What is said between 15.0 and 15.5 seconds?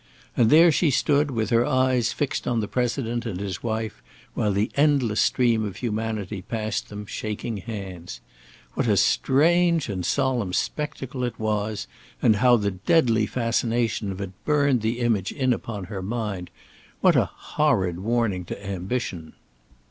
image